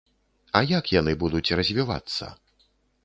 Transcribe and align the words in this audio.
А 0.59 0.61
як 0.71 0.89
яны 0.99 1.13
будуць 1.25 1.53
развівацца? 1.59 2.33